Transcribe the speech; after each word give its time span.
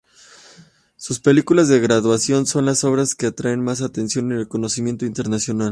Sus 0.97 1.19
películas 1.19 1.67
de 1.67 1.79
graduación 1.79 2.47
son 2.47 2.65
las 2.65 2.83
obras 2.83 3.13
que 3.13 3.27
atraen 3.27 3.63
más 3.63 3.83
atención 3.83 4.31
y 4.31 4.35
reconocimiento 4.35 5.05
internacional. 5.05 5.69